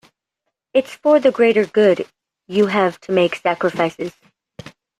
[0.73, 2.07] It’s for the greater good,
[2.47, 4.13] you have to make sacrifices.